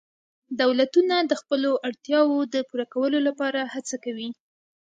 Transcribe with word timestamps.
دولتونه 0.61 1.15
د 1.21 1.31
خپلو 1.41 1.71
اړتیاوو 1.87 2.37
د 2.53 2.55
پوره 2.69 2.85
کولو 2.93 3.19
لپاره 3.27 3.61
هڅه 3.73 3.95
کوي 4.03 4.29